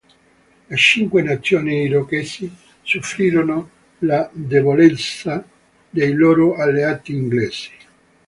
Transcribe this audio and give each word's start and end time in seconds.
Le 0.69 0.77
Cinque 0.77 1.21
Nazioni 1.21 1.83
Irochesi 1.83 2.51
soffrirono 2.81 3.69
la 3.99 4.27
debolezza 4.33 5.45
dei 5.91 6.11
loro 6.13 6.55
alleati 6.55 7.13
inglesi. 7.13 7.69